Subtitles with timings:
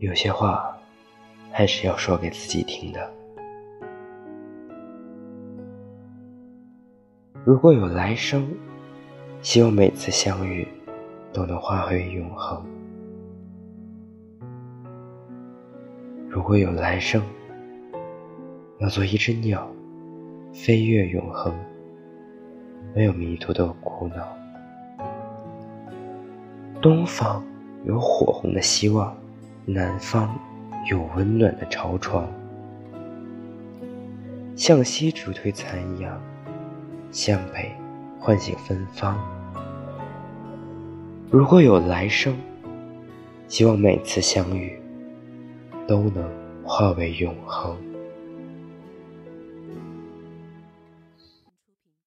[0.00, 0.74] 有些话
[1.52, 3.12] 还是要说给自己听的。
[7.44, 8.48] 如果有来生，
[9.42, 10.66] 希望每次相遇
[11.34, 12.64] 都能化为永恒。
[16.30, 17.22] 如果有来生，
[18.78, 19.70] 要做一只鸟，
[20.50, 21.54] 飞越永恒，
[22.94, 24.26] 没有迷途的苦恼。
[26.80, 27.44] 东方
[27.84, 29.14] 有火红的希望，
[29.72, 30.38] 南方
[30.90, 32.28] 有温暖的朝窗。
[34.56, 36.20] 向西逐推残阳，
[37.10, 37.70] 向北
[38.18, 39.18] 唤醒芬芳。
[41.30, 42.36] 如果有来生，
[43.48, 44.76] 希望每次相遇。
[45.86, 46.24] 都能
[46.62, 47.76] 化为永恒。